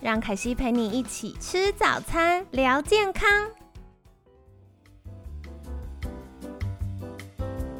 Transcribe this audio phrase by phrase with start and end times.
[0.00, 3.28] 让凯西陪你一起吃早餐，聊健康。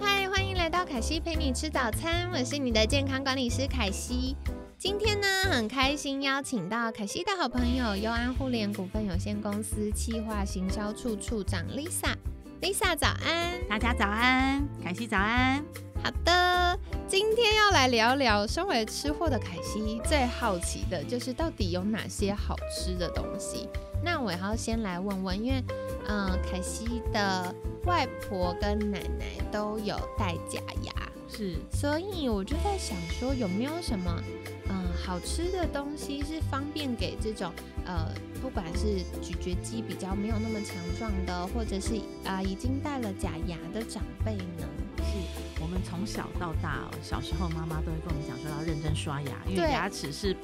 [0.01, 4.37] 嗨，欢迎来到凯西陪你吃早餐，我是你的健康管理师凯西。
[4.77, 12.17] 今天呢，很开心邀请到凯西的好朋友优安互联股份有限公司企划行销处处长 Lisa。
[12.61, 15.65] Lisa 早安，大家早安，凯西早安。
[16.03, 23.67] 好的，今天要来聊聊，身为吃货的凯西最好奇的就是到底有哪些好吃的东西。
[24.05, 25.65] 那我要先来问问，因为
[26.07, 27.55] 嗯，凯西的
[27.87, 30.93] 外婆跟奶奶都有戴假牙，
[31.35, 34.23] 是，所以我就在想说，有没有什么
[34.69, 37.51] 嗯好吃的东西是方便给这种
[37.87, 41.95] 呃，不管是咀嚼肌比较没有那么强壮的，或者是
[42.27, 44.69] 啊已经戴了假牙的长辈呢？
[44.99, 45.15] 是
[45.61, 50.35] 我们从小到大，小时候妈妈都会跟我们讲说要认真刷牙，因为牙齿是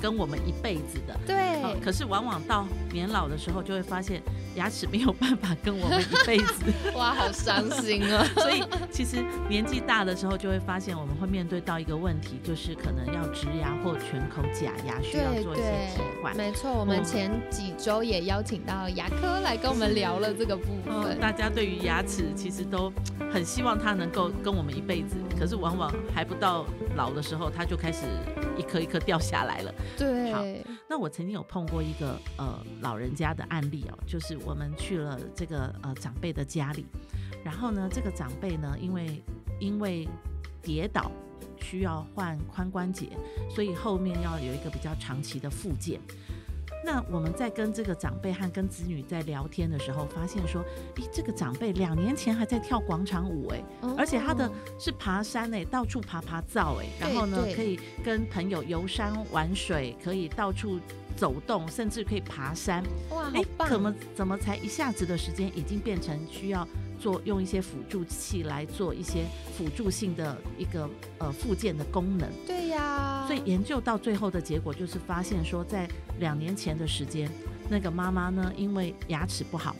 [0.00, 1.18] 跟我们一辈子的。
[1.26, 1.80] 对。
[1.80, 4.22] 可是往往到年老的时候，就会发现
[4.54, 6.64] 牙齿没有办法跟我们一辈子。
[6.94, 8.24] 哇，好伤心啊！
[8.34, 16.36] 所以其实年纪大的时候，就会发现我们会面对到一个问题，就是可能要植牙或全口假牙，需要做一些替换。
[16.36, 21.18] 没错，我们前几周也邀请到牙科来跟我们聊了这个部分。
[21.20, 22.92] 大家对于牙齿其实都
[23.32, 26.64] 很希望它能够跟我们一辈子，可是往往还不到
[26.96, 28.06] 老的时候，它就开始
[28.56, 29.74] 一颗一颗掉下来了。
[29.96, 30.32] 对。
[30.32, 30.42] 好，
[30.88, 36.86] 那我曾经有碰过一个呃老人家的案例哦，就是我们去了这个呃长辈的家里，
[37.44, 39.22] 然后呢，这个长辈呢，因为
[39.58, 40.08] 因为
[40.62, 41.10] 跌倒
[41.60, 43.08] 需要换髋关节，
[43.50, 46.00] 所以后面要有一个比较长期的复健。
[46.84, 50.62] 那我们在跟这个长辈和跟子女在聊天的时候，发现说，
[50.96, 53.64] 诶，这个长辈两年前还在跳广场舞，哎，
[53.96, 60.78] 而且他的是爬山，哎，到处爬爬灶，哎，然后呢，可以跟朋友游山玩水，可以到处
[61.16, 62.84] 走动，甚至可以爬山。
[63.10, 66.68] 哇，哎，怎么怎么才一下子的时间，已经变成需要？
[66.98, 69.24] 做用一些辅助器来做一些
[69.56, 70.88] 辅助性的一个
[71.18, 72.28] 呃附件的功能。
[72.46, 73.24] 对呀。
[73.26, 75.88] 所以研究到最后的结果就是发现说，在
[76.20, 77.30] 两年前的时间，
[77.68, 79.74] 那个妈妈呢，因为牙齿不好。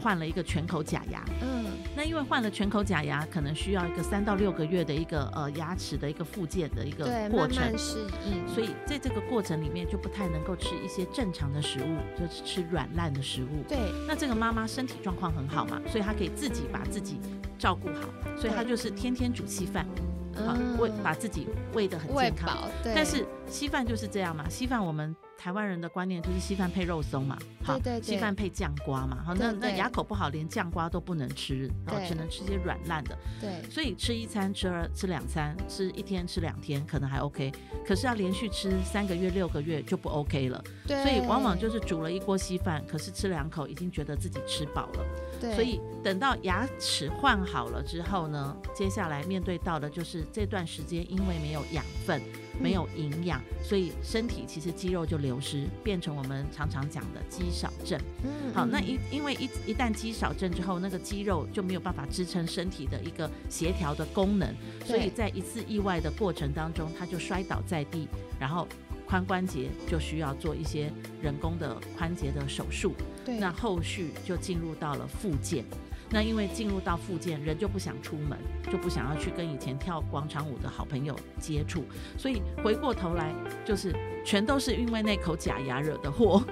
[0.00, 1.64] 换了一个全口假牙，嗯，
[1.96, 8.46] 那因为换了全口假牙，可能需要一个三到六个月的一个呃牙齿的一个复健的一个过程，适应。
[8.46, 13.64] 所以在这个过程里面就不太能够吃一些正常的食物，就是吃软烂的食物。
[13.68, 17.18] 对，那这个妈妈身体状况很好嘛，所以她可以自己把自己
[17.58, 19.86] 照顾好，所以她就是天天煮稀饭，
[20.34, 22.56] 好喂把自己喂得很健康。
[22.84, 25.16] 但是稀饭就是这样嘛，稀饭我们。
[25.38, 37.52] 台湾人的观念就是稀饭配肉松嘛，好，稀饭配酱瓜嘛，好，那那牙口不好，连酱瓜都不能吃，然后只能吃些软烂的，对，所以吃一餐、吃二、吃两餐、吃一天、吃两天可能还 OK，
[37.86, 45.04] 可是要连续吃三个月、六个月就不 OK 了，对，所以往往就是煮了一锅稀饭，可是吃两口已经觉得自己吃饱了，
[45.40, 52.20] 对，所以等到牙齿换好了之后呢，接下来面对到的就是这段时间因为没有养分。
[52.60, 58.00] 没有营养，所以身体其实肌肉就流失，变成我们常常讲的肌少症。
[58.24, 68.08] 嗯，好，那一因为一一旦肌少症之后，那个肌肉就没有办法支撑身体的一个协调的功能，所以在一次意外的过程当中，他就摔倒在地，
[68.40, 68.66] 然后
[69.08, 70.92] 髋关节就需要做一些
[71.22, 72.92] 人工的髋节的手术。
[73.24, 75.64] 对，那后续就进入到了复健。
[76.10, 78.38] 那因为进入到复健，人就不想出门，
[78.70, 81.84] 就不想要去跟以前跳广场舞的好朋友接触，
[82.16, 83.34] 所以回过头来
[83.64, 83.94] 就是
[84.24, 86.42] 全都是因为那口假牙惹的祸。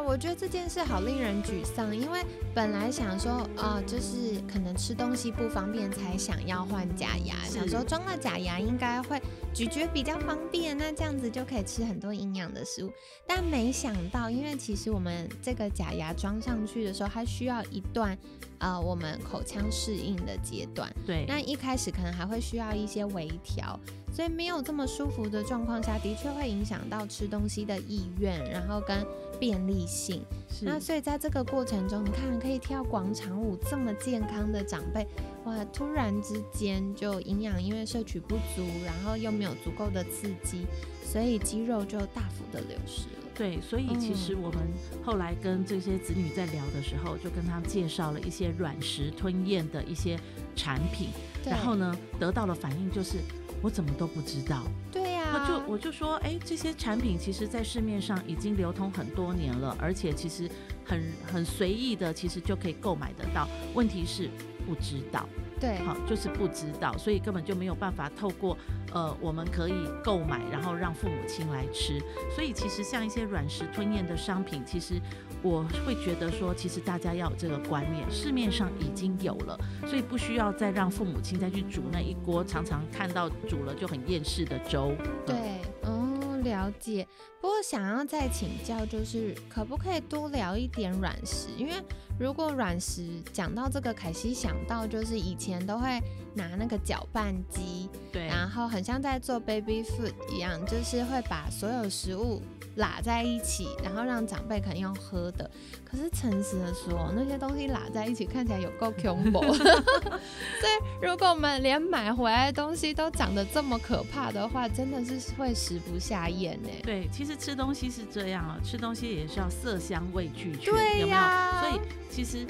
[0.00, 2.24] 我觉得这件事好令人沮丧，因为
[2.54, 9.20] 本来想说呃，就是可能吃东西不方便才想要换假牙，想说装了假牙应该会
[9.52, 12.92] 咀嚼比较方便，那这样子就可以吃很多营养的食物。
[13.26, 18.16] 但没想到，因为其实我们这个假牙装上去的时候，它需要一段。
[18.64, 23.78] 呃，我们口腔适应的阶段，对，那一开始可能还会需要一些微调，
[24.10, 29.06] 所以没有这么舒服的状况下，的确会影响到吃东西的意愿，然后跟
[29.38, 30.24] 便利性。
[30.62, 35.06] 那所以在这个过程中，你看可以跳广场舞这么健康的长辈，
[35.44, 40.64] 哇，突然之间就营养因为摄取不足，然后又没有足够的刺激，
[41.04, 43.23] 所以肌肉就大幅的流失了。
[43.34, 44.62] 对，所以其实我们
[45.04, 50.16] 后来跟这些子女在聊的时候，就跟他们介绍了一些软食吞咽的一些
[50.54, 51.08] 产品，
[51.44, 53.18] 然后呢，得到的反应就是
[53.60, 54.62] 我怎么都不知道。
[54.92, 60.48] 对呀，我就我就说，哎，这些产品其实在市面上已经流通很多年了，而且其实
[60.84, 63.48] 很很随意的，其实就可以购买得到。
[63.74, 64.30] 问题是
[64.64, 65.28] 不知道。
[65.64, 68.56] 对，好，就是不知道，所以根本就没有办法透过
[68.92, 71.98] 呃，我们可以购买，然后让父母亲来吃。
[72.34, 75.00] 所以其实像一些软食吞咽的商品，其实
[75.42, 84.92] 我会觉得说，其实大家要有这个观念，市面上已经有了，所以不需要再让父母亲再去煮那一锅常常看到煮了就很厌世的粥。
[85.24, 87.08] 对，哦，了解。
[87.44, 91.48] 不过想要再请教，就是可不可以多聊一点软食？
[91.58, 91.74] 因为
[92.18, 96.00] 如果软食讲到这个，凯西想到就是以前都会
[96.32, 102.40] 拿那个搅拌机，对，然后很像在做 baby food 一样，就是会把所有食物
[102.76, 105.50] 拉在一起，然后让长辈可能用喝的。
[105.84, 109.40] 可是诚实的说，那些东西拉在一起看起来有够恐怖。
[109.52, 116.70] 所以如果我们连买回来的东西都长得这么可怕的话，真的是会食不下咽呢。
[116.82, 121.20] 对，其实吃东西是这样啊，吃东西也是要色香味俱全，有没有？
[121.60, 121.80] 所以。
[122.14, 122.46] 其实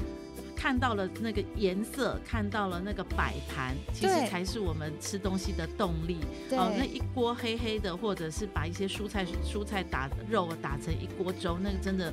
[0.54, 6.18] 看到了那个颜色，看到了那个摆盘，其实才是我们吃东西的动力。
[6.50, 12.12] 哦，那一锅黑黑的，或者是把一些蔬菜蔬菜打肉打成一锅粥，那个真的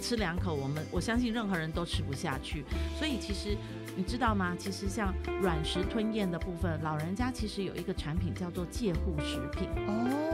[0.00, 2.64] 吃两口，我们我相信任何人都吃不下去。
[2.98, 3.56] 所以其实
[3.96, 4.54] 你知道吗？
[4.58, 9.68] 其实像软食吞咽的部分，老人家其实有一个产品叫做介护食品。
[9.86, 10.24] 哦。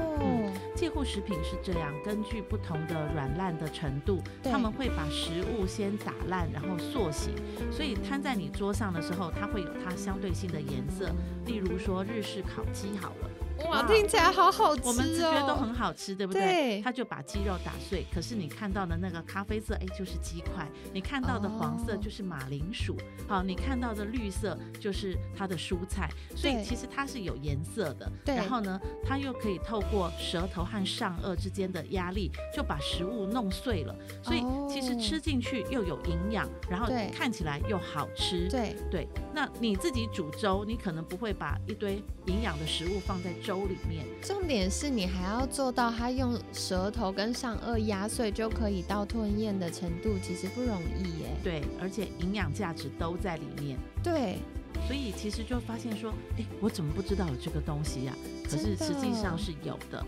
[0.77, 7.33] 介护食品是这样，根据不同的软烂的程度，他们会把食物先打烂，然后塑形，
[7.71, 11.11] 所以摊在你桌上的时候，它会有它相对性的颜色。
[11.47, 13.31] 例如说日式烤鸡好了。
[13.69, 14.85] 哇，听起来好好吃哦！
[14.87, 16.83] 我们直觉得都很好吃，对不对？
[16.83, 22.97] 他就把鸡肉打碎，可是你看到的那个咖啡色，哎，就是鸡块；你看到的黄色就是马铃薯，
[23.29, 26.11] 好，你看到的绿色就是它的蔬菜。
[26.35, 28.11] 所以其实它是有颜色的。
[28.25, 28.35] 对。
[28.35, 33.95] 然后呢，它又可以透过舌头和上颚之间的压力，就把食物弄碎了。
[34.23, 38.49] 所以其实吃进去又有营养，然后看起来又好吃。
[38.49, 39.09] 对对。
[39.33, 44.07] 那你自己煮粥，你可能不会把一堆营养的食物放在粥里面。
[44.23, 51.29] 重点是你还要做到它用舌头跟上颚压碎就可以到吞咽的程度，其实不容易耶。
[51.43, 53.79] 对，而且营养价值都在里面。
[54.03, 54.39] 对，
[54.87, 58.15] 所以其实就发现说，哎，我怎么不知道有这个东西呀？
[58.45, 60.01] 可是实际上是有的。
[60.01, 60.07] 哦，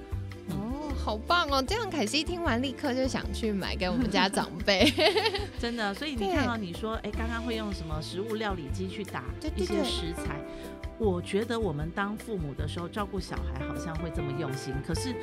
[0.96, 1.62] 好棒哦！
[1.62, 4.92] 这样凯西听完立刻就想去买给我们家长辈，
[5.60, 5.94] 真的。
[5.94, 10.40] 所以你看到你说，哎，刚刚会用什么食物料理机去打一些食材？
[10.98, 15.14] 我觉得我们当父母的时候照顾小孩好像会这么用心，可是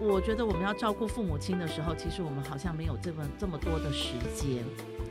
[0.00, 4.64] 我觉得我们要照顾父母亲的时候，其实我们好像没有这么这么多的时间。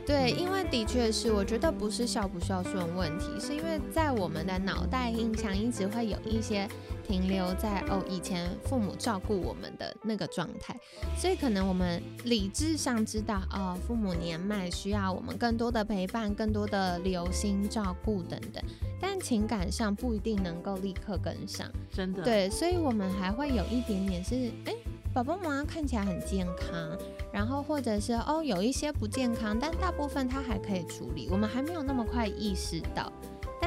[0.06, 6.66] 对，因为的确是，我觉得不是孝不孝顺问题，是因为在我们的脑袋印象一直会有一些
[7.08, 10.78] 停留在哦以前父母照顾我们的那个状态，
[11.16, 18.62] 所以可能我们理智上知道哦父母年迈需要我们更多的陪伴、更多的留心照顾等等，
[19.00, 22.22] 但情感上不一定能够立刻跟上，真的。
[22.22, 24.74] 对，所以我们还会有一点点是哎。
[25.14, 26.96] 宝宝妈妈看起来很健康，
[27.32, 33.10] 然后或者是哦有一些不健康，但大部分他还可以处理，我们还没有那么快意识到。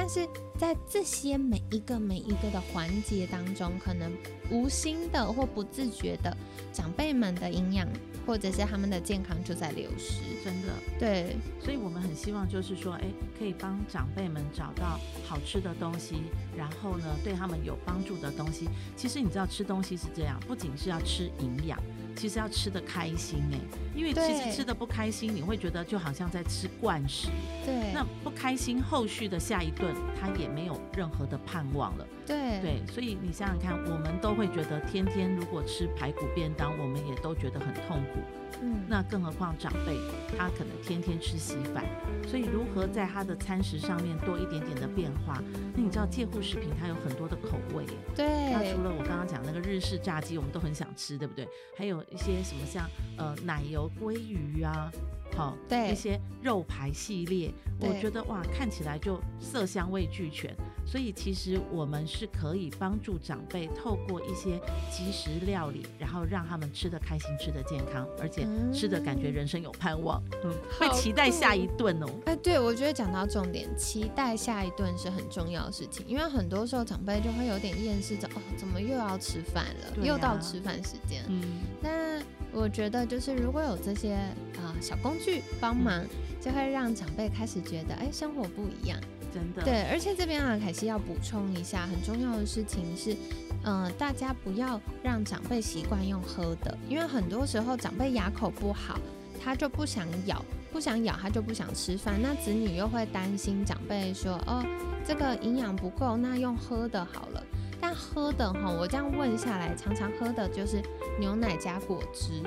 [0.02, 0.28] 但是
[0.58, 4.10] 在这些每一个每一个的环节当中，可能
[4.50, 6.36] 无心的或不自觉的，
[6.72, 7.86] 长辈们的营养
[8.26, 10.72] 或者是他们的健康就在流失，真的。
[10.98, 13.04] 对，所以我们很希望就是说，哎，
[13.38, 16.16] 可以帮长辈们找到好吃的东西，
[16.58, 18.68] 然后呢，对他们有帮助的东西。
[18.96, 21.78] 其实你知道，吃东西是这样，不仅是要吃营养。
[22.14, 23.58] 其实要吃的开心哎，
[23.94, 27.28] 因为其实吃的不开心，你会觉得就好像在吃惯食。
[27.64, 32.06] 对，那不开心，后续的下一顿他也没有任何的盼望了。
[32.26, 38.20] 对对，所以你想想看，我们都会觉得天天如果吃排骨便当，我们也都觉得很痛苦。
[38.60, 39.98] 嗯，那更何况长辈，
[40.38, 41.84] 他可能天天吃稀饭，
[42.28, 45.42] 所以如何在他的餐食上面多一点点的变化？
[45.74, 51.48] 那你知道介护食品它有很多的口味，对，那除了我刚刚讲那个日式炸鸡，我们都很想吃，对不对？
[51.76, 54.90] 还有一些什么像呃奶油鲑鱼啊。
[55.34, 60.54] 好，对一些肉排系列，我觉得哇，看起来就色香味俱全。
[60.84, 64.60] 所以其实我们是可以帮助长辈透过一些
[64.90, 72.06] 即食料理，然后让他们吃的开心、吃的健康，而且吃的感觉人生有盼望，嗯，会期待下一顿哦。
[72.26, 80.04] 哎，对，我觉得讲到重点，期待下一顿是很重要的事情，因为很多时候长辈就会有点厌世，着哦，怎么又要吃饭了？
[80.04, 81.22] 又到吃饭时间。
[81.28, 81.42] 嗯，
[81.80, 82.22] 那。
[82.54, 86.04] 我觉得就是如果有这些啊、小工具帮忙，
[86.38, 89.00] 就会让长辈开始觉得，哎，生活不一样。
[89.32, 93.16] 真的，对，而且这边啊，凯西要补充一下，很重要的事情是，
[93.64, 98.98] 嗯、大家不要让长辈习惯用喝的，因为很多时候长辈牙口不好，
[99.42, 104.64] 他就不想咬，不想咬他就不想吃饭，那子女又会担心长辈说，哦，
[105.06, 107.42] 这个营养不够，那用喝的好了。
[107.80, 110.80] 但喝的哈，我这样问下来，常常喝的就是
[111.18, 112.40] 牛奶加果汁。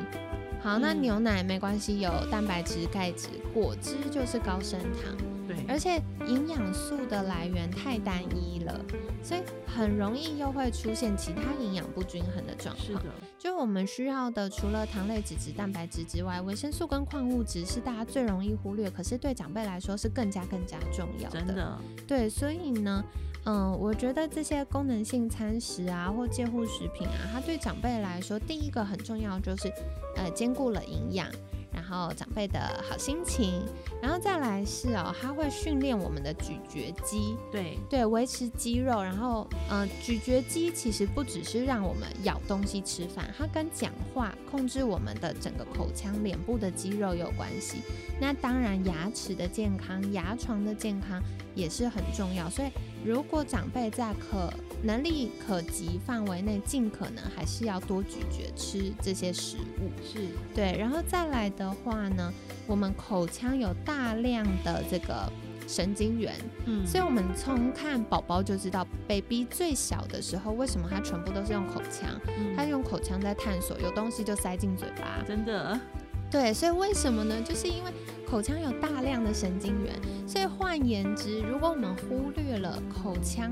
[0.62, 5.35] 好，那嗯牛奶没关系，有蛋白质、钙质，果汁就是高升糖。
[5.56, 8.80] 对，而且营养素的来源太单一了，
[9.24, 12.88] 所以很容易又会出现其他营养不均衡的状况。
[12.88, 13.04] 是的，
[13.38, 21.40] 就我们需要的，除了糖类、脂质、蛋白质之外，维生素跟矿物质是大家最容易忽略，可是对长辈来说是更加更加重要的。
[21.40, 23.04] 真的，对，所以呢，
[23.46, 29.72] 嗯，我觉得这些功能性餐食啊，或介护食品啊，它对长辈来说，第一个很重要就是，
[30.16, 31.28] 呃，兼顾了营养，
[31.76, 33.62] 然后长辈的好心情，
[34.02, 47.80] 然后再来是哦，它会训练我们的咀嚼肌，对，对，维持肌肉，然后，呃，咀嚼肌其实不只是让我们咬东西吃饭，它跟讲话、控制我们的整个口腔、脸部的肌肉有关系。
[48.20, 51.22] 那当然，牙齿的健康、牙床的健康
[51.54, 52.50] 也是很重要。
[52.50, 52.70] 所以，
[53.06, 59.92] 如果长辈在可能力可及范围内，尽可能还是要多咀嚼吃这些食物。
[60.04, 62.34] 是，对，然后再来的话呢，
[62.66, 65.32] 我们口腔有大量的这个
[65.68, 66.34] 神经元。
[66.66, 72.10] 嗯，所以，我们从看宝宝就知道，baby 最小的时候，为什么他全部都是用口腔？
[72.40, 75.24] 嗯他用口腔在探索，有东西就塞进嘴巴。
[75.28, 75.80] 真的，
[76.30, 77.36] 对，所以为什么呢？
[77.42, 77.92] 就是因为
[78.28, 79.94] 口腔有大量的神经元，
[80.28, 83.52] 所以换言之，如果我们忽略了口腔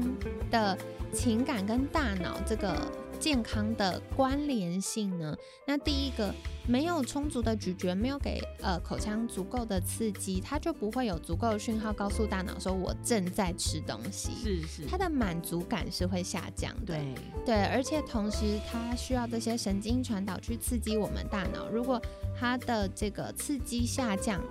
[0.51, 0.77] 的
[1.13, 2.75] 情感跟大脑这个
[3.24, 5.34] 健康的关联性呢，
[5.65, 6.36] 那第一个
[6.68, 14.32] 没有充足的咀嚼，没有给呃口腔足够的刺激，它就不会有足够的讯号告诉大脑说我正在吃东西。
[14.44, 17.15] 是是，它的满足感是会下降的，对，
[17.46, 21.70] 对，而且同时它需要这些神经传导去刺激我们大脑。
[21.70, 22.01] 如果
[22.38, 24.44] 它的这个刺激下降，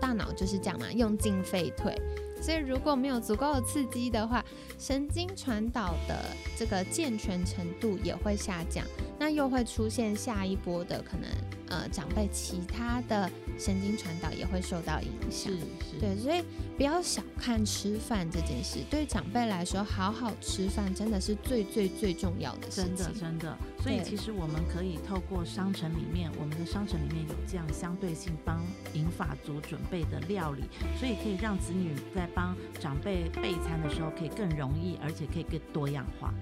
[0.00, 2.00] 大脑就是这样嘛，用进废退。
[2.40, 4.44] 所以如果没有足够的刺激的话，
[4.78, 6.16] 神经传导的
[6.56, 8.84] 这个健全程度也会下降，
[9.18, 11.30] 那又会出现下一波的可能，
[11.68, 15.58] 呃，长辈其他的神经传导也会受到影响是。
[15.58, 16.42] 是，对，所以
[16.78, 23.12] 不要小看吃饭这件事，对长辈来说，好好吃饭真的是最最最重要的事真的。
[23.12, 28.64] 真的，所以其实我们可以透过商城里面，我们的商城里面有这样相对性帮
[28.94, 30.62] 银发族准备的料理，
[30.98, 36.32] 所以可以让子女在帮长辈备餐的时候可以更容易，而且可以更多样化。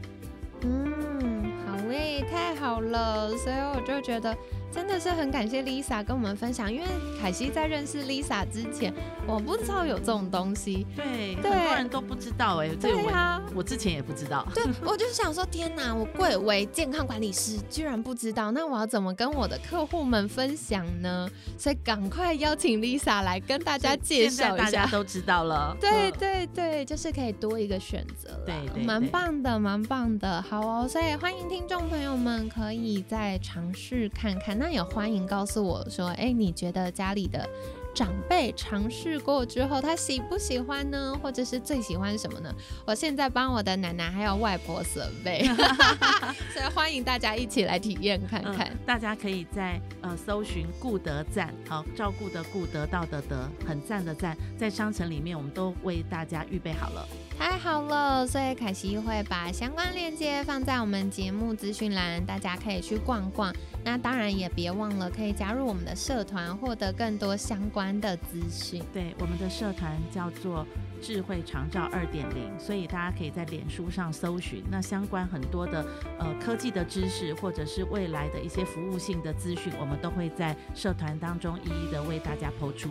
[0.62, 4.37] 嗯，好诶，太好了，所以我就觉得
[4.70, 6.87] 真的是很感谢 Lisa 跟我们分享，因为
[7.20, 8.92] 凯西在认识 Lisa 之前，
[9.26, 10.87] 我不知道有这种东西。
[10.94, 14.46] 对，很多人都不知道哎、对啊，我之前也不知道。
[14.54, 21.28] 对，我就想说，天哪，我贵为健康管理师，居然不知道，那我要怎么跟我的客户们分享呢？
[21.56, 24.64] 所以赶快邀请 Lisa 来跟大家介绍一下。
[24.64, 25.76] 大家都知道了。
[25.80, 30.42] 对嗯对对，就是可以多一个选择了，蛮棒的，蛮棒的。
[30.42, 37.48] 好哦，所以欢迎听众朋友们可以再尝试看看，那也欢迎告诉我说，哎，你觉得家里的
[37.94, 41.18] 长辈尝试过之后，他喜不喜欢呢？
[41.22, 42.52] 或者是最喜欢什么呢？
[42.86, 45.44] 我现在帮我的奶奶还有外婆准备，
[46.52, 48.68] 所以欢迎大家一起来体验看看。
[48.68, 57.06] 嗯，大家可以在呃搜寻顾德赞，好照顾的顾得到的得，很赞的赞，在商城里面我们都为大家预备好了。
[57.38, 63.52] 太好了，所以凯西会把相关链接放在我们节目资讯栏，大家可以去逛逛。
[63.90, 68.85] 那当然也别忘了可以加入我们的社团，获得更多相关的资讯。
[68.92, 70.66] 对，我们的社团叫做
[71.00, 75.83] 智慧长照二点零，所以大家可以在脸书上搜寻，那相关很多的
[76.18, 82.90] 呃科技的知识，或者是未来的一些服务性的资讯，我们都会在社团当中一一的为大家抛出。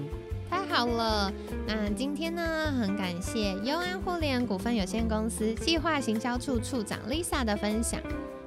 [0.49, 1.31] 太好了，
[1.67, 8.01] 那今天呢，很感谢优安互联股份有限公司计划行销处处长 Lisa 的分享。